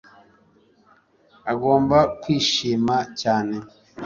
Agomba 1.51 1.97
kwishima 2.21 2.97
cyane 3.21 3.55